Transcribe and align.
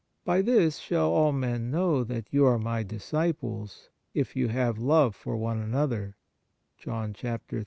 By 0.25 0.41
this 0.41 0.79
shall 0.79 1.11
all 1.11 1.31
men 1.31 1.69
know 1.69 2.03
that 2.03 2.25
you 2.33 2.43
are 2.47 2.57
My 2.57 2.81
disciples, 2.81 3.91
if 4.15 4.35
you 4.35 4.47
have 4.47 4.79
love 4.79 5.15
one 5.27 5.37
for 5.55 5.63
another" 5.63 6.17
(John 6.79 7.13
xiii.) 7.13 7.39